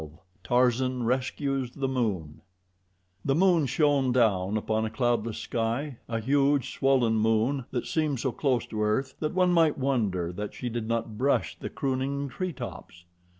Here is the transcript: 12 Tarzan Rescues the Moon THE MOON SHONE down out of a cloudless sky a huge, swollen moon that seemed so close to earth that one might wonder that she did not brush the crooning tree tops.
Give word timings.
12 0.01 0.19
Tarzan 0.43 1.03
Rescues 1.03 1.69
the 1.75 1.87
Moon 1.87 2.41
THE 3.23 3.35
MOON 3.35 3.67
SHONE 3.67 4.11
down 4.13 4.57
out 4.57 4.67
of 4.67 4.83
a 4.85 4.89
cloudless 4.89 5.37
sky 5.37 5.97
a 6.09 6.19
huge, 6.19 6.73
swollen 6.73 7.13
moon 7.19 7.65
that 7.69 7.85
seemed 7.85 8.19
so 8.19 8.31
close 8.31 8.65
to 8.65 8.81
earth 8.81 9.13
that 9.19 9.35
one 9.35 9.53
might 9.53 9.77
wonder 9.77 10.33
that 10.33 10.55
she 10.55 10.69
did 10.69 10.87
not 10.87 11.19
brush 11.19 11.55
the 11.59 11.69
crooning 11.69 12.29
tree 12.29 12.51
tops. 12.51 13.05